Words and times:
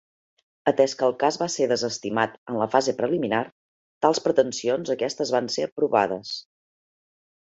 Atès 0.69 0.95
que 1.01 1.03
el 1.07 1.11
cas 1.23 1.35
va 1.41 1.47
ser 1.55 1.67
desestimat 1.71 2.39
en 2.53 2.57
la 2.61 2.67
fase 2.77 2.95
preliminar, 3.01 3.41
tals 4.07 4.23
pretensions 4.29 4.95
aquestes 4.97 5.35
van 5.37 5.51
ser 5.59 5.69
provades. 5.81 6.33